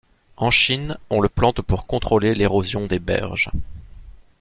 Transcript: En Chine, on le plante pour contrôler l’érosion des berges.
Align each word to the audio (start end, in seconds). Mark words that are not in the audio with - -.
En 0.35 0.49
Chine, 0.49 0.97
on 1.11 1.21
le 1.21 1.29
plante 1.29 1.61
pour 1.61 1.85
contrôler 1.85 2.33
l’érosion 2.33 2.87
des 2.87 2.97
berges. 2.97 3.51